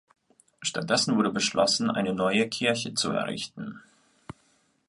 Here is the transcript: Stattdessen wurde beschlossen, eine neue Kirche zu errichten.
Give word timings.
Stattdessen 0.63 1.15
wurde 1.15 1.29
beschlossen, 1.31 1.91
eine 1.91 2.15
neue 2.15 2.49
Kirche 2.49 2.95
zu 2.95 3.11
errichten. 3.11 3.83